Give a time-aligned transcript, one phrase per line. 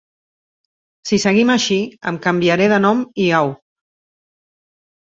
[1.09, 1.77] Si seguim així
[2.13, 3.55] em canviaré de nom i au.